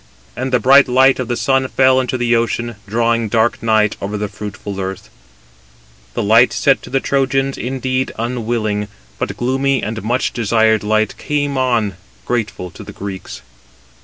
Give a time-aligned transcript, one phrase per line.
[0.35, 4.17] And the bright light of the sun fell into the ocean, drawing dark night over
[4.17, 5.11] the fruitful earth.
[6.15, 8.87] 286 The light set to the Trojans indeed unwilling;
[9.19, 13.43] but gloomy and much desired light came on, grateful to the Greeks.